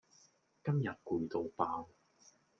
[0.63, 1.87] 今日攰到爆